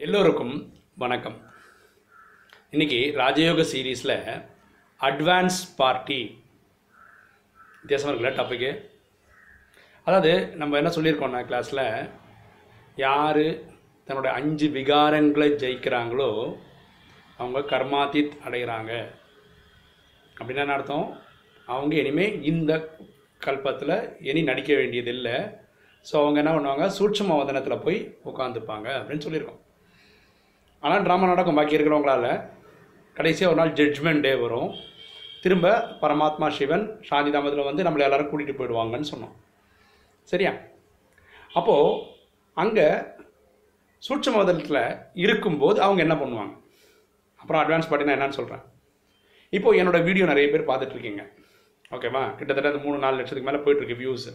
எல்லோருக்கும் 0.00 0.54
வணக்கம். 0.96 1.36
இன்னைக்கு 2.70 2.98
ராஜயோக 3.16 3.64
சீரீஸில் 3.72 4.40
அட்வான்ஸ் 5.00 5.58
பார்ட்டி 5.76 6.18
வித்தியாசமாக 7.80 8.12
இருக்குல்ல 8.14 8.32
டாப்பிக்கு 8.38 8.70
அதாவது 10.04 10.32
நம்ம 10.56 10.76
என்ன 10.76 10.90
சொல்லியிருக்கோம்னா 10.90 11.42
கிளாஸில் 11.42 12.10
யார் 12.96 13.44
தன்னோட 14.08 14.26
அஞ்சு 14.26 14.68
விகாரங்களை 14.68 15.48
ஜெயிக்கிறாங்களோ 15.62 16.30
அவங்க 17.36 17.76
கர்மாதித் 17.76 18.36
அடைகிறாங்க. 18.44 18.92
அப்படின்னா 20.36 20.64
என்ன 20.66 20.72
அர்த்தம்? 20.72 21.18
அவங்க 21.66 21.96
இனிமேல் 21.96 22.42
இந்த 22.42 22.72
கல்பத்தில் 23.46 23.96
இனி 24.20 24.42
நடிக்க 24.42 24.74
வேண்டியதில்லை. 24.74 25.36
ஸோ 26.06 26.14
அவங்க 26.14 26.38
என்ன 26.42 26.52
பண்ணுவாங்க? 26.52 26.86
சூட்சும 26.98 27.36
வதனத்தில் 27.36 27.82
போய் 27.82 28.18
உட்காந்துப்பாங்க 28.24 28.88
அப்படின்னு 28.98 29.26
சொல்லியிருக்கோம். 29.28 29.61
ஆனால் 30.84 31.04
ட்ராமா 31.06 31.30
நடக்கும் 31.32 31.58
பாக்கி 31.58 31.76
இருக்கிறவங்களால. 31.76 32.26
கடைசியாக 33.16 33.52
ஒரு 33.52 33.60
நாள் 33.60 33.76
ஜட்ஜ்மெண்ட் 33.78 34.24
டே 34.26 34.32
வரும். 34.44 34.70
திரும்ப 35.44 35.68
பரமாத்மா 36.02 36.46
சிவன் 36.58 36.84
சாந்தி 37.08 37.30
தாமத்தில் 37.34 37.68
வந்து 37.68 37.84
நம்மளை 37.86 38.04
எல்லோரும் 38.06 38.30
கூட்டிகிட்டு 38.30 38.58
போயிடுவாங்கன்னு 38.58 39.10
சொன்னோம். 39.12 39.34
சரியா? 40.32 40.52
அப்போது 41.58 41.98
அங்கே 42.62 42.86
சூட்சமதத்தில் 44.02 44.82
இருக்கும்போது 45.24 45.78
அவங்க 45.86 46.00
என்ன 46.06 46.16
பண்ணுவாங்க? 46.22 46.54
அப்புறம் 47.40 47.60
அட்வான்ஸ் 47.62 47.88
பார்ட்டினா 47.90 48.16
என்னன்னு 48.16 48.38
சொல்கிறேன் 48.38 48.64
இப்போது 49.56 49.78
என்னோட 49.80 49.98
வீடியோ 50.08 50.26
நிறைய 50.32 50.48
பேர் 50.52 50.68
பார்த்துட்ருக்கீங்க. 50.68 51.22
ஓகேவா 51.94 52.22
கிட்டத்தட்ட 52.38 52.70
அந்த 52.72 52.82
மூணு 52.84 52.98
நாலு 53.04 53.18
லட்சத்துக்கு 53.18 53.48
மேலே 53.48 53.62
போயிட்டுருக்கு 53.64 54.00
வியூஸ் 54.02 54.28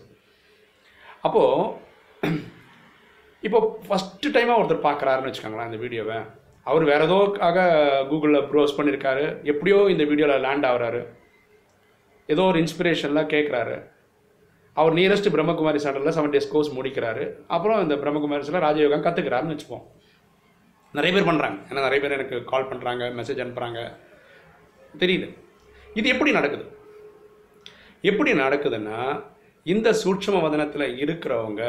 அப்போது 1.27 2.35
இப்போ 3.43 3.59
ஃபஸ்ட்டு 3.87 4.33
டைமாக 4.35 4.59
ஒருத்தர் 4.59 4.85
பார்க்குறாருன்னு 4.87 5.29
வச்சுக்கோங்களேன் 5.29 5.69
அந்த 5.69 5.79
வீடியோவை 5.83 6.17
அவர் 6.69 6.83
வேறு 6.89 7.05
ஏதோக்காக 7.07 7.59
கூகுளில் 8.09 8.47
ப்ரோஸ் 8.51 8.77
பண்ணியிருக்காரு 8.77 9.25
எப்படியோ 9.51 9.77
இந்த 9.93 10.03
வீடியோவில் 10.09 10.43
லேண்ட் 10.45 10.67
ஆகுறாரு. 10.69 11.01
ஏதோ 12.33 12.45
ஒரு 12.51 12.57
இன்ஸ்பிரேஷன்லாம் 12.63 13.29
கேட்குறாரு 13.33 13.75
அவர் 14.81 14.95
நியரஸ்ட் 14.97 15.29
பிரம்மகுமாரி 15.35 15.79
சென்டரில் 15.83 16.15
செவன் 16.17 16.33
டேஸ் 16.33 16.49
கோர்ஸ் 16.53 16.71
முடிக்கிறாரு. 16.77 17.23
அப்புறம் 17.55 17.79
இந்த 17.85 17.95
பிரம்மகுமாரிஸில் 18.01 18.63
ராஜயோகம் 18.65 19.05
கற்றுக்கிறாருன்னு 19.05 19.55
வச்சுப்போம். 19.55 19.85
நிறைய 20.97 21.11
பேர் 21.15 21.29
பண்ணுறாங்க 21.29 21.57
ஏன்னா 21.69 21.85
நிறைய 21.87 21.99
பேர் 22.03 22.17
எனக்கு 22.17 22.37
கால் 22.51 22.69
பண்ணுறாங்க 22.71 23.05
மெசேஜ் 23.19 23.41
அனுப்புகிறாங்க 23.43 23.79
தெரியுது. 25.03 25.29
இது 25.99 26.07
எப்படி 26.13 26.31
நடக்குது? 26.39 26.65
எப்படி 28.11 28.31
நடக்குதுன்னா 28.43 28.99
இந்த 29.65 29.89
சூட்சம 30.01 30.41
வதனத்தில் 30.43 30.85
இருக்கிறவங்க 31.03 31.63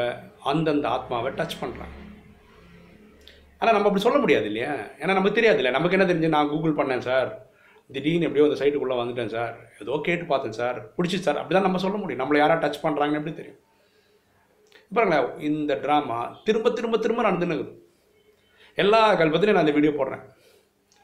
அந்தந்த 0.51 0.87
ஆத்மாவை 0.97 1.31
டச் 1.39 1.59
பண்ணுறாங்க 1.63 1.97
ஆனால் 3.61 3.75
நம்ம 3.75 3.87
அப்படி 3.89 4.03
சொல்ல 4.05 4.17
முடியாது 4.23 4.47
இல்லையா? 4.49 4.73
ஏன்னா 5.01 5.13
நமக்கு 5.17 5.37
தெரியாது 5.37 5.59
இல்லை 5.61 5.71
நமக்கு 5.77 5.95
என்ன 5.97 6.07
தெரிஞ்சு 6.09 6.35
நான் 6.35 6.51
கூகுள் 6.51 6.77
பண்ணேன் 6.79 7.07
சார் 7.09 7.29
திடீர்னு 7.89 8.27
எப்படியோ 8.27 8.45
அந்த 8.47 8.57
சைட்டுக்குள்ளே 8.61 8.97
வந்துட்டேன் 8.99 9.33
சார் 9.35 9.55
ஏதோ 9.83 9.93
கேட்டு 10.07 10.25
பார்த்தேன் 10.31 10.57
சார் 10.59 10.77
பிடிச்சி 10.95 11.17
சார் 11.25 11.39
அப்படி 11.39 11.55
தான் 11.55 11.67
நம்ம 11.67 11.81
சொல்ல 11.85 11.97
முடியும். 12.01 12.21
நம்மளை 12.21 12.39
யாராவது 12.41 12.63
டச் 12.65 12.83
பண்ணுறாங்கன்னு 12.85 13.19
எப்படி 13.21 13.35
தெரியும்? 13.39 13.59
பாருங்களேன் 14.95 15.27
இந்த 15.49 15.73
ட்ராமா 15.83 16.19
திரும்ப 16.45 16.71
திரும்ப 16.77 16.97
திரும்ப 17.05 17.23
நடந்துன்னு 17.27 17.57
எல்லா 18.83 19.01
கல்பத்திலையும் 19.21 19.57
நான் 19.57 19.65
இந்த 19.67 19.75
வீடியோ 19.77 19.93
போடுறேன். 19.97 20.23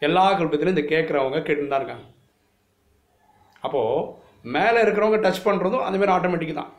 எல்லா 0.02 0.24
கல்பத்திலையும் 0.40 0.76
இந்த 0.76 0.86
கேட்குறவங்க 0.94 1.40
கேட்டுன்னு 1.48 1.74
தான் 1.74 1.82
இருக்காங்க. 1.82 2.06
அப்போது 3.66 4.08
மேலே 4.56 4.80
இருக்கிறவங்க 4.86 5.20
டச் 5.26 5.46
பண்ணுறதும் 5.48 5.86
அந்தமாரி 5.86 6.14
ஆட்டோமேட்டிக் 6.16 6.60
தான். 6.62 6.72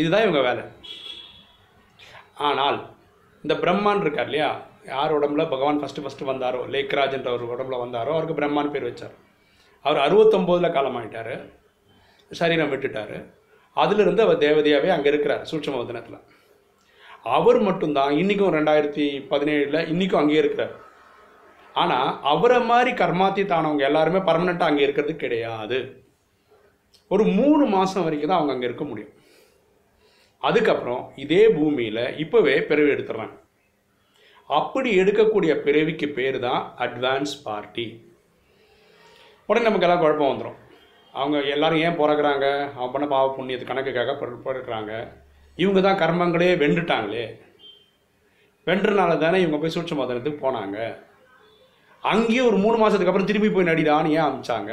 இதுதான் 0.00 0.24
இவங்க 0.26 0.40
வேலை. 0.48 0.64
ஆனால் 2.48 2.78
இந்த 3.44 3.54
பிரம்மான் 3.62 4.02
இருக்கார் 4.04 4.28
இல்லையா? 4.30 4.50
யார் 4.92 5.14
உடம்புல? 5.16 5.42
பகவான் 5.54 5.80
ஃபஸ்ட்டு 5.80 6.02
ஃபஸ்ட்டு 6.04 6.28
வந்தாரோ? 6.30 6.60
லேக்ராஜ்ன்ற 6.74 7.30
ஒரு 7.36 7.44
உடம்புல 7.54 7.78
வந்தாரோ? 7.82 8.12
அவருக்கு 8.16 8.36
பிரம்மான் 8.38 8.70
பேர் 8.74 8.86
வச்சார். 8.88 9.14
அவர் 9.84 9.98
அறுபத்தொம்போதில் 10.06 10.74
காலமாயிட்டார் 10.76 11.34
சரீரம் 12.30 12.70
விட்டுட்டார். 12.72 13.16
அதிலிருந்து 13.82 14.22
அவர் 14.24 14.40
தேவதையாகவே 14.44 14.90
அங்கே 14.94 15.10
இருக்கிறார் 15.12 15.42
சூட்சம 15.50 15.78
வதனத்தில் 15.80 16.22
அவர் 17.36 17.58
மட்டும்தான் 17.68 18.12
இன்றைக்கும் 18.20 18.54
ரெண்டாயிரத்தி 18.56 19.04
பதினேழில் 19.32 19.88
இன்றைக்கும் 19.92 20.20
அங்கேயே 20.20 20.40
இருக்கிறார். 20.44 20.74
ஆனால் 21.82 22.10
அவரை 22.32 22.58
மாதிரி 22.70 22.90
கர்மாத்தி 23.02 23.44
தானவங்க 23.52 23.84
எல்லாருமே 23.90 24.22
பர்மனெண்ட்டாக 24.28 24.70
அங்கே 24.72 24.86
இருக்கிறது 24.86 25.14
கிடையாது. 25.22 25.78
ஒரு 27.14 27.24
மூணு 27.38 27.64
மாதம் 27.76 28.06
வரைக்கும் 28.06 28.30
தான் 28.30 28.40
அவங்க 28.40 28.54
அங்கே 28.56 28.68
இருக்க 28.70 28.84
முடியும். 28.90 29.12
அதுக்கப்புறம் 30.44 31.12
இதே 31.16 31.48
பூமியில் 31.48 32.04
இப்போவே 32.18 32.60
பிறவி 32.62 32.90
எடுத்துடுறாங்க 32.90 33.36
அப்படி 34.50 35.00
எடுக்கக்கூடிய 35.00 35.60
பிறவிக்கு 35.60 36.08
பேர் 36.08 36.38
தான் 36.38 36.74
அட்வான்ஸ் 36.78 37.44
பார்ட்டி 37.44 37.86
உடனே 39.48 39.64
நமக்கு 39.64 39.86
எல்லாம் 39.86 40.00
குழப்பம் 40.00 40.30
வந்துடும் 40.30 40.60
அவங்க 41.14 41.42
எல்லாரும் 41.46 41.78
ஏன் 41.78 41.98
பிறகுறாங்க? 41.98 42.46
அவன் 42.76 42.92
பண்ண 42.92 43.06
பாவ 43.06 43.36
புண்ணியத்து 43.36 43.64
கணக்குக்காக 43.64 44.14
பிற- 44.14 44.42
பிறக்குறாங்க 44.44 44.92
இவங்க 45.58 45.80
தான் 45.80 45.98
கர்மங்களே 45.98 46.54
வென்றுட்டாங்களே. 46.54 47.24
வென்றனால 48.66 49.18
தானே 49.18 49.40
இவங்க 49.40 49.58
போய் 49.58 49.74
சூட்ச 49.74 49.94
மதனத்துக்கு 49.94 50.44
போனாங்க. 50.44 50.78
அங்கேயே 52.02 52.40
ஒரு 52.40 52.56
மூணு 52.56 52.76
மாதத்துக்கு 52.76 53.06
அப்புறம் 53.06 53.26
திரும்பி 53.26 53.50
போய் 53.50 53.64
நடிடான்னு 53.64 54.10
ஏன் 54.10 54.26
அமிச்சாங்க? 54.26 54.72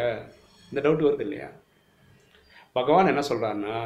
இந்த 0.71 0.81
டவுட் 0.81 1.05
வருது 1.05 1.19
இல்லையா? 1.19 1.49
பகவான் 2.73 3.07
என்ன 3.07 3.19
சொல்கிறாருன்னா 3.29 3.77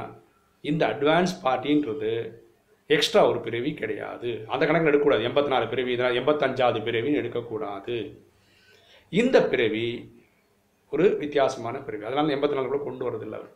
இந்த 0.71 0.83
அட்வான்ஸ் 0.93 1.33
பார்ட்டின்றது 1.45 2.13
எக்ஸ்ட்ரா 2.95 3.21
ஒரு 3.29 3.39
பிறவி 3.45 3.71
கிடையாது. 3.81 4.29
அந்த 4.53 4.63
கணக்கில் 4.65 4.89
எடுக்கக்கூடாது. 4.91 5.27
எண்பத்தி 5.29 5.51
நாலு 5.53 5.65
பிறவி 5.73 5.91
இதனால் 5.95 6.17
எண்பத்தஞ்சாவது 6.21 6.79
பிறவின்னு 6.87 7.21
எடுக்கக்கூடாது. 7.21 7.97
இந்த 9.21 9.37
பிறவி 9.51 9.87
ஒரு 10.93 11.05
வித்தியாசமான 11.21 11.75
பிறவி 11.87 12.03
அதனால் 12.09 12.33
எண்பத்தி 12.35 12.57
நாலு 12.57 12.71
கூட 12.71 12.81
கொண்டு 12.83 13.05
வரதில்லை. 13.07 13.37
அவர் 13.39 13.53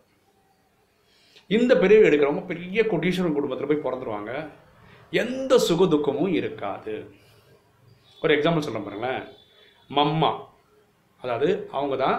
இந்த 1.58 1.74
பிறவி 1.84 2.08
எடுக்கிறவங்க 2.10 2.44
பெரிய 2.52 2.80
கொட்டீஸ்வரன் 2.92 3.38
குடும்பத்தில் 3.38 3.70
போய் 3.70 3.86
பிறந்துருவாங்க. 3.86 4.34
எந்த 5.24 5.54
சுக 5.68 5.86
துக்கமும் 5.94 6.36
இருக்காது. 6.40 6.96
ஒரு 8.24 8.32
எக்ஸாம்பிள் 8.36 8.66
சொல்ல 8.68 8.80
பாருங்களேன். 8.80 9.24
மம்மா. 9.98 10.32
அதாவது 11.24 11.50
அவங்க 11.78 11.96
தான் 12.06 12.18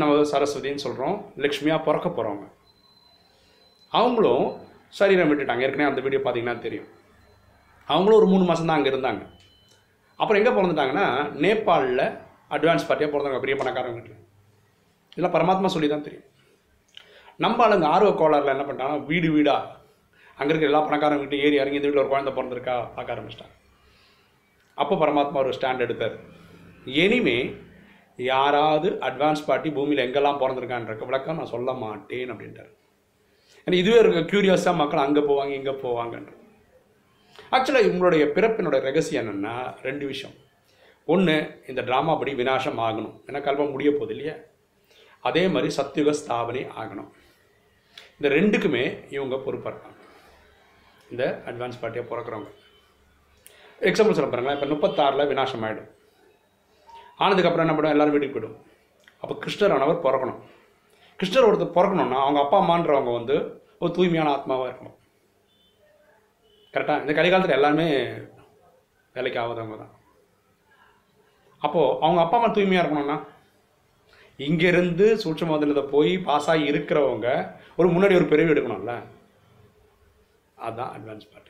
நம்ம 0.00 0.12
சரஸ்வதின்னு 0.32 0.86
சொல்கிறோம் 0.86 1.16
லக்ஷ்மியாக 1.44 1.86
பிறக்க 1.86 2.08
போகிறவங்க 2.08 2.46
அவங்களும் 3.98 4.46
சரீரம் 4.98 5.30
விட்டுட்டாங்க. 5.30 5.64
ஏற்கனவே 5.66 5.90
அந்த 5.90 6.00
வீடியோ 6.04 6.20
பார்த்தீங்கன்னா 6.24 6.56
தெரியும். 6.66 6.88
அவங்களும் 7.88 8.18
ஒரு 8.20 8.28
மூணு 8.32 8.44
மாதம் 8.48 8.68
தான் 8.70 8.78
அங்கே 8.78 8.90
இருந்தாங்க. 8.92 9.22
அப்புறம் 10.20 10.38
எங்கே 10.40 10.52
பிறந்துட்டாங்கன்னா 10.56 11.06
நேபாளில் 11.44 12.04
அட்வான்ஸ் 12.56 12.86
பார்ட்டியாக 12.88 13.12
பிறந்தாங்க 13.12 13.40
பெரிய 13.44 13.56
பணக்காரங்க 13.60 13.98
வீட்டில் 13.98 14.18
இதெல்லாம் 15.12 15.36
பரமாத்மா 15.36 15.68
சொல்லி 15.74 15.88
தான் 15.92 16.06
தெரியும். 16.08 16.26
நம்ம 17.44 17.62
ஆளுங்க 17.64 17.86
ஆர்வ 17.94 18.10
கோளாறில் 18.20 18.54
என்ன 18.54 18.64
பண்ணிட்டாங்கன்னா 18.66 19.06
வீடு 19.10 19.28
வீடாக 19.36 19.78
அங்கே 20.38 20.50
இருக்கிற 20.52 20.70
எல்லா 20.70 20.82
பணக்காரங்க 20.88 21.22
வீட்டு 21.24 21.42
ஏறி 21.46 21.56
இறங்கி 21.62 21.78
இந்த 21.78 21.88
வீட்டில் 21.88 22.04
ஒரு 22.04 22.12
குழந்தை 22.12 22.32
பிறந்திருக்கா 22.36 22.74
பார்க்க 22.96 23.14
ஆரம்பிச்சிட்டாங்க. 23.14 23.54
அப்போ 24.82 24.94
பரமாத்மா 25.02 25.40
ஒரு 25.44 25.54
ஸ்டாண்ட் 25.56 25.84
எடுத்தார். 25.86 26.16
இனிமே 27.04 27.38
யாராவது 28.32 28.88
அட்வான்ஸ் 29.08 29.46
பார்ட்டி 29.48 29.70
பூமியில் 29.78 30.04
எங்கெல்லாம் 30.06 30.40
பிறந்திருக்கான்ற 30.42 31.06
விளக்கம் 31.10 31.40
நான் 31.40 31.52
சொல்ல 31.54 31.72
மாட்டேன் 31.84 32.32
அப்படின்ட்டார். 32.34 32.70
ஏன்னா 33.64 33.76
இதுவே 33.82 33.98
இருக்க 34.02 34.20
க்யூரியஸாக 34.32 34.80
மக்கள் 34.82 35.04
அங்கே 35.06 35.22
போவாங்க 35.30 35.52
இங்கே 35.60 35.74
போவாங்கன்ற 35.86 36.32
ஆக்சுவலாக 37.56 37.86
இவங்களுடைய 37.88 38.24
பிறப்பினுடைய 38.36 38.80
ரகசியம் 38.86 39.22
என்னென்னா 39.22 39.54
ரெண்டு 39.86 40.04
விஷயம். 40.06 40.34
ஒன்று 41.12 41.34
இந்த 41.70 41.80
ட்ராமா 41.88 42.12
படி 42.18 42.32
விநாசம் 42.40 42.78
ஆகணும். 42.86 43.14
ஏன்னா 43.28 43.40
கல்பம் 43.46 43.72
முடிய 43.74 43.90
போகுது 43.92 44.12
இல்லையா? 44.14 44.34
அதே 45.28 45.42
மாதிரி 45.54 45.70
சத்தியுக 45.78 46.14
ஸ்தாபனை 46.20 46.62
ஆகணும். 46.80 47.08
இந்த 48.16 48.28
ரெண்டுக்குமே 48.36 48.84
இவங்க 49.16 49.36
பொறுப்பாக 49.46 49.72
இருக்காங்க 49.72 49.98
இந்த 51.12 51.24
அட்வான்ஸ் 51.50 51.80
பார்ட்டியாக 51.82 52.08
பிறக்கிறவங்க. 52.10 52.50
எக்ஸாம்பிள் 53.90 54.16
சொல்ல 54.16 54.30
பாருங்களேன். 54.30 54.58
இப்போ 54.58 54.68
முப்பத்தாறில் 54.74 55.30
விநாசம் 55.32 55.64
ஆகிடும் 55.68 55.90
ஆனதுக்கப்புறம் 57.24 57.64
என்ன 57.66 57.74
பண்ணுவோம் 57.76 57.96
எல்லாரும் 57.96 58.14
வீட்டுக்கு 58.14 58.36
போய்டும். 58.36 58.58
அப்போ 59.22 59.34
கிருஷ்ணர் 59.44 59.74
ஆனவர் 59.76 60.04
பிறக்கணும். 60.06 60.40
கிருஷ்ணர் 61.20 61.48
ஒருத்தர் 61.48 61.76
பிறக்கணும்னா 61.78 62.20
அவங்க 62.26 62.40
அப்பா 62.44 62.58
அம்மான்றவங்க 62.62 63.12
வந்து 63.20 63.36
ஒரு 63.82 63.92
தூய்மையான 63.96 64.32
ஆத்மாவாக 64.36 64.70
இருக்கணும். 64.70 64.96
கரெக்டாக 66.74 67.02
இந்த 67.02 67.12
கலிகாலத்தில் 67.18 67.58
எல்லாருமே 67.58 67.86
வேலைக்கு 69.14 69.40
ஆகாதவங்க 69.42 69.76
தான். 69.82 69.94
அப்போது 71.62 71.94
அவங்க 72.04 72.20
அப்பா 72.22 72.36
அம்மா 72.38 72.50
தூய்மையாக 72.56 72.82
இருக்கணும்னா 72.82 73.18
இங்கேருந்து 74.48 75.06
சூட்சம 75.22 75.56
போய் 75.94 76.12
பாஸ் 76.28 76.50
ஆகி 76.52 76.64
இருக்கிறவங்க 76.72 77.28
ஒரு 77.78 77.88
முன்னாடி 77.94 78.14
ஒரு 78.20 78.28
பிறவி 78.30 78.52
எடுக்கணும்ல? 78.52 78.94
அதுதான் 80.66 80.92
அட்வான்ஸ் 80.96 81.30
பார்ட்டி 81.32 81.48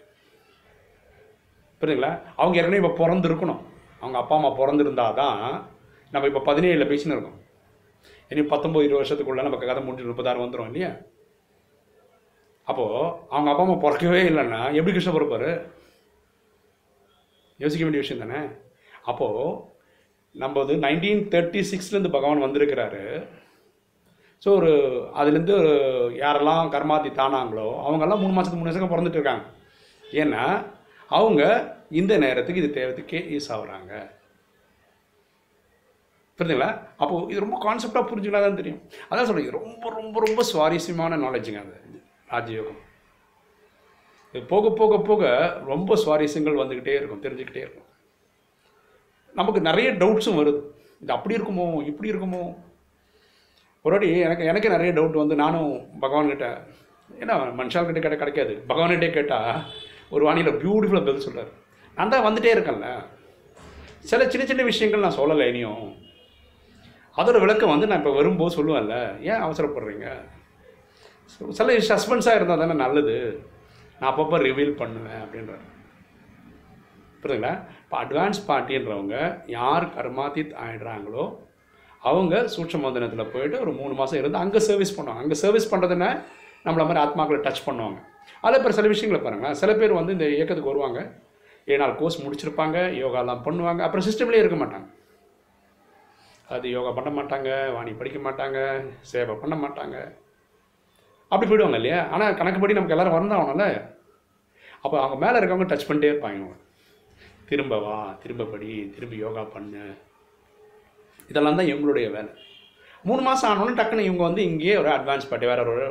புரியுதுங்களா? 1.81 2.13
அவங்க 2.41 2.59
ஏற்கனவே 2.59 2.81
இப்போ 2.83 2.95
பிறந்திருக்கணும். 3.03 3.61
அவங்க 4.01 4.17
அப்பா 4.23 4.35
அம்மா 4.39 4.51
பிறந்திருந்தால் 4.61 5.19
தான் 5.21 5.39
நம்ம 6.13 6.29
இப்போ 6.31 6.43
பதினேழில் 6.49 6.91
பேசின்னு 6.91 7.17
இருக்கோம். 7.17 7.39
இனி 8.33 8.43
பத்தொம்பது 8.53 8.87
இருபது 8.87 9.01
வருஷத்துக்குள்ளே 9.01 9.47
நமக்கு 9.47 9.69
கதை 9.71 9.83
முடிஞ்சு 9.85 10.11
முப்பதாயிரம் 10.11 10.45
வந்துடும் 10.45 10.69
இல்லையா? 10.71 10.91
அப்போது 12.71 13.01
அவங்க 13.35 13.51
அப்பா 13.53 13.65
அம்மா 13.67 13.77
பிறக்கவே 13.85 14.21
இல்லைன்னா 14.31 14.61
எப்படி 14.79 14.93
கிருஷ்ண 14.95 15.13
பிறப்பார்? 15.17 15.51
யோசிக்க 17.61 17.83
வேண்டிய 17.87 18.03
விஷயம் 18.05 18.23
தானே? 18.25 18.41
அப்போது 19.11 19.45
நம்ம 20.35 20.55
வந்து 20.63 20.75
நைன்டீன் 20.87 21.23
தேர்ட்டி 21.33 21.61
சிக்ஸ்லேருந்து 21.71 22.17
பகவான் 22.17 22.45
வந்திருக்கிறாரு. 22.47 23.05
ஸோ 24.43 24.49
ஒரு 24.59 24.71
அதுலேருந்து 25.21 25.55
ஒரு 25.63 25.73
யாரெல்லாம் 26.21 26.71
கர்மாதி 26.75 27.11
தானாங்களோ 27.19 27.67
அவங்கெல்லாம் 27.87 28.23
மூணு 28.23 28.35
மாதத்துக்கு 28.35 28.61
மூணு 28.61 28.69
மாதத்துக்கு 28.69 28.95
பிறந்துட்டு 28.95 29.19
இருக்காங்க. 29.19 29.45
ஏன்னா 30.05 30.45
அவங்க 31.19 31.43
இந்த 32.01 32.13
நேரத்துக்கு 32.25 32.63
இது 32.63 32.71
தேவத்துக்கே 32.81 33.21
யூஸ் 33.35 33.51
ஆகுறாங்க. 33.55 33.93
புரியுதுங்களா 36.39 36.71
அப்போது 37.03 37.27
இது 37.33 37.45
ரொம்ப 37.45 37.57
கான்செப்டாக 37.65 38.09
புரிஞ்சுக்கலாம் 38.11 38.47
தான் 38.47 38.61
தெரியும். 38.61 38.81
அதான் 39.11 39.29
சொல்கிறேன் 39.29 39.59
ரொம்ப 39.61 39.91
ரொம்ப 40.01 40.21
ரொம்ப 40.27 40.43
சுவாரஸ்யமான 40.51 41.19
நாலேஜுங்க 41.25 41.63
அது. 41.65 41.77
ராஜயோகம். 42.33 42.81
இது 44.33 44.43
போக 44.53 44.71
போக 44.81 44.99
போக 45.09 45.23
ரொம்ப 45.71 45.97
சுவாரஸ்யங்கள் 46.03 46.61
வந்துக்கிட்டே 46.61 46.95
இருக்கும் 46.99 47.23
தெரிஞ்சுக்கிட்டே 47.25 47.63
இருக்கும். 47.65 47.89
நமக்கு 49.39 49.61
நிறைய 49.61 49.91
டவுட்ஸும் 50.03 50.39
வருது. 50.41 50.61
இது 51.03 51.13
அப்படி 51.17 51.37
இருக்குமோ 51.37 51.67
இப்படி 51.91 52.11
இருக்குமோ? 52.13 52.43
ஒரு 53.85 53.95
வாட்டி 53.95 54.09
எனக்கு 54.27 54.49
எனக்கே 54.51 54.75
நிறைய 54.77 54.93
டவுட் 54.93 55.23
வந்து 55.23 55.35
நானும் 55.35 55.71
பகவான்கிட்ட 56.03 56.49
ஏன்னா 57.21 57.35
மனுஷால்கிட்ட 57.61 58.01
கேட்ட 58.01 58.17
கிடைக்காது. 58.17 58.55
பகவான்கிட்டே 58.69 59.11
கேட்டால் 59.11 59.63
ஒரு 60.15 60.23
வாணியில் 60.29 60.59
பியூட்டிஃபுல்லாக 60.63 61.07
பதில் 61.07 61.27
சொல்கிறார் 61.27 61.51
நான் 61.97 62.13
தான் 62.15 62.27
வந்துட்டே 62.27 62.51
இருக்கேன்ல. 62.57 62.89
சில 64.11 64.29
சின்ன 64.33 64.45
சின்ன 64.47 64.63
விஷயங்கள் 64.63 65.05
நான் 65.05 65.21
சொல்லலை 65.21 65.47
இனியும். 65.53 65.87
அதோட 67.17 67.39
விளக்கம் 67.41 67.73
வந்து 67.73 67.87
நான் 67.87 67.99
இப்போ 67.99 68.13
வரும்போது 68.19 68.57
சொல்லுவேன்ல. 68.57 68.97
ஏன் 69.31 69.43
அவசரப்படுறீங்க? 69.47 70.09
சில 71.59 71.73
சஸ்பென்ஸாக 71.91 72.39
இருந்தால் 72.39 72.63
தானே 72.63 72.77
நல்லது. 72.85 73.17
நான் 73.99 74.11
அப்பப்போ 74.13 74.37
ரிவீல் 74.49 74.79
பண்ணுவேன் 74.81 75.23
அப்படின்றார். 75.25 75.65
புரியுதுங்களா? 77.23 77.55
இப்போ 77.85 77.97
அட்வான்ஸ் 78.05 78.41
பார்ட்டின்றவங்க 78.49 79.17
யார் 79.47 79.87
கர்மாதித் 79.97 80.53
ஆயிடுறாங்களோ 80.65 81.25
அவங்க 82.11 82.35
சூட்சமந்தனத்தில் 82.55 83.31
போயிட்டு 83.33 83.57
ஒரு 83.61 83.73
மூணு 83.73 83.95
மாதம் 83.95 84.19
இருந்து 84.19 84.39
அங்கே 84.39 84.59
சர்வீஸ் 84.59 84.97
பண்ணுவாங்க. 84.99 85.23
அங்கே 85.25 85.35
சர்வீஸ் 85.35 85.73
பண்ணுறதுன்னா 85.73 86.11
நம்மள 86.65 86.83
மாதிரி 86.89 87.03
ஆத்மாக்களை 87.05 87.41
டச் 87.47 87.67
பண்ணுவாங்க. 87.67 87.99
அதில் 88.41 88.59
இப்போ 88.59 88.73
சில 88.79 88.89
விஷயங்களை 88.89 89.21
பாருங்களேன். 89.25 89.59
சில 89.63 89.71
பேர் 89.75 89.93
வந்து 89.93 90.13
இந்த 90.13 90.27
இயக்கத்துக்கு 90.37 90.73
வருவாங்க. 90.73 91.01
ஏழு 91.67 91.81
நாள் 91.83 91.99
கோர்ஸ் 92.01 92.23
முடிச்சிருப்பாங்க 92.25 92.79
யோகாலாம் 93.03 93.45
பண்ணுவாங்க. 93.47 93.79
அப்புறம் 93.79 94.07
சிஸ்டம்லேயே 94.07 94.43
இருக்க 94.45 94.59
மாட்டாங்க. 94.65 94.89
அது 96.55 96.71
யோகா 96.71 96.91
பண்ண 96.91 97.11
மாட்டாங்க 97.19 97.73
வாணி 97.75 97.93
படிக்க 97.93 98.31
மாட்டாங்க 98.31 98.59
சேவை 99.01 99.35
பண்ண 99.35 99.57
மாட்டாங்க. 99.57 99.97
அப்படி 101.33 101.49
போயிடுவாங்க 101.49 101.79
இல்லையா? 101.81 102.01
ஆனால் 102.15 102.37
கணக்குப்படி 102.39 102.77
நமக்கு 102.77 102.97
எல்லாரும் 102.97 103.17
வரந்தாகணும்ல. 103.17 103.67
அப்போ 104.85 104.97
அவங்க 105.05 105.17
மேலே 105.25 105.39
இருக்கவங்க 105.39 105.69
டச் 105.71 105.89
பண்ணிட்டே 105.89 106.13
இருப்பாங்க. 106.13 106.53
திரும்ப 107.49 107.77
வா 107.85 107.97
திரும்ப 108.23 108.45
படி 108.53 108.71
திரும்ப 108.95 109.15
யோகா 109.25 109.43
பண்ணு. 109.55 109.85
இதெல்லாம் 111.31 111.59
தான் 111.59 111.71
இவங்களுடைய 111.71 112.07
வேலை. 112.17 112.31
மூணு 113.09 113.21
மாதம் 113.27 113.51
ஆனோடனே 113.51 113.77
டக்குன்னு 113.79 114.07
இவங்க 114.09 114.23
வந்து 114.29 114.43
இங்கேயே 114.51 114.75
ஒரு 114.83 114.91
அட்வான்ஸ் 114.95 115.29
பார்ட்டி 115.31 115.51
வேறு 115.51 115.73
ஒரு 115.75 115.85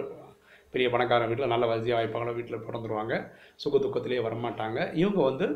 பெரிய 0.73 0.87
பணக்கார 0.93 1.27
வீட்டில் 1.29 1.51
நல்ல 1.53 1.65
வசதியாக 1.71 1.97
வாய்ப்பாங்களோ 1.97 2.33
வீட்டில் 2.37 2.65
பிறந்துருவாங்க. 2.65 3.13
சுக 3.63 3.77
துக்கத்திலே 3.77 4.19
வரமாட்டாங்க. 4.25 4.79
இவங்க 5.01 5.19
வந்து 5.29 5.47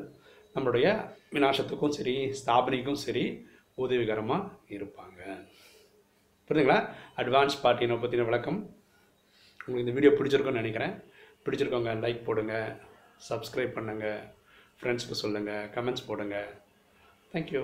நம்மளுடைய 0.56 0.88
விநாசத்துக்கும் 1.36 1.96
சரி 1.98 2.16
ஸ்தாபனைக்கும் 2.40 3.02
சரி 3.06 3.26
உதவிகரமாக 3.84 4.50
இருப்பாங்க. 4.78 5.20
புரியுதுங்களா 6.48 6.80
அட்வான்ஸ் 7.22 7.62
பார்ட்டியினை 7.64 7.98
பற்றின 8.04 8.26
விளக்கம். 8.30 8.60
உங்களுக்கு 9.66 9.84
இந்த 9.86 9.96
வீடியோ 9.98 10.12
பிடிச்சிருக்குன்னு 10.18 10.62
நினைக்கிறேன். 10.62 10.96
பிடிச்சிருக்கவங்க 11.46 11.94
லைக் 12.06 12.22
போடுங்க 12.28 12.54
சப்ஸ்கிரைப் 13.30 13.76
பண்ணுங்கள் 13.78 14.22
ஃப்ரெண்ட்ஸுக்கு 14.80 15.22
சொல்லுங்கள் 15.24 15.68
கமெண்ட்ஸ் 15.76 16.08
போடுங்க. 16.10 16.38
தேங்க்யூ 17.34 17.64